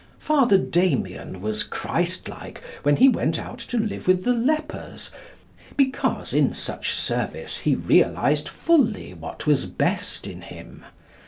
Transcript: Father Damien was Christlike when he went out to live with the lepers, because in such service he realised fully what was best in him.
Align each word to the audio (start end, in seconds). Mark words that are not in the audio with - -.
Father 0.17 0.57
Damien 0.57 1.41
was 1.41 1.61
Christlike 1.61 2.59
when 2.81 2.95
he 2.95 3.07
went 3.07 3.37
out 3.37 3.59
to 3.59 3.77
live 3.77 4.07
with 4.07 4.23
the 4.23 4.33
lepers, 4.33 5.11
because 5.77 6.33
in 6.33 6.55
such 6.55 6.91
service 6.95 7.59
he 7.59 7.75
realised 7.75 8.49
fully 8.49 9.13
what 9.13 9.45
was 9.45 9.67
best 9.67 10.25
in 10.25 10.41
him. 10.41 10.83